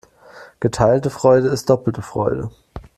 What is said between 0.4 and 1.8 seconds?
Geteilte Freude ist